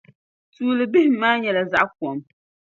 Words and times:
Tuuli 0.53 0.85
bihim 0.91 1.13
maa 1.21 1.35
nyɛla 1.41 1.61
zaɣ' 1.71 1.89
kɔm. 1.97 2.17